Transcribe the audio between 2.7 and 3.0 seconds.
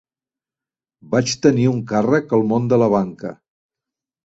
de la